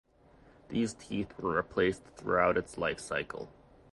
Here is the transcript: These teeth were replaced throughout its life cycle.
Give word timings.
These 0.69 0.95
teeth 0.95 1.37
were 1.37 1.57
replaced 1.57 2.01
throughout 2.17 2.57
its 2.57 2.75
life 2.75 2.99
cycle. 2.99 3.49